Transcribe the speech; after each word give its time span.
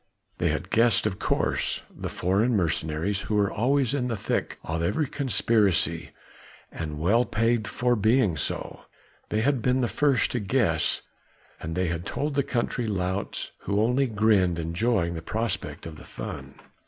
They 0.39 0.47
had 0.47 0.71
guessed 0.71 1.05
of 1.05 1.19
course 1.19 1.83
the 1.95 2.09
foreign 2.09 2.55
mercenaries 2.55 3.21
who 3.21 3.35
were 3.35 3.51
always 3.51 3.93
in 3.93 4.07
the 4.07 4.17
thick 4.17 4.57
of 4.63 4.81
every 4.81 5.05
conspiracy 5.05 6.09
and 6.71 6.97
well 6.97 7.23
paid 7.23 7.67
for 7.67 7.95
being 7.95 8.35
so 8.35 8.85
they 9.29 9.41
had 9.41 9.61
been 9.61 9.81
the 9.81 9.87
first 9.87 10.31
to 10.31 10.39
guess 10.39 11.03
and 11.59 11.75
they 11.75 11.85
had 11.85 12.03
told 12.07 12.33
the 12.33 12.41
country 12.41 12.87
louts 12.87 13.51
who 13.59 13.79
only 13.79 14.07
grinned 14.07 14.57
enjoying 14.57 15.13
the 15.13 15.21
prospect 15.21 15.85
of 15.85 15.97
the 15.97 16.03
fun. 16.03 16.55